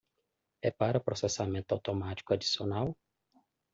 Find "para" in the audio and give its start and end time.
0.81-1.05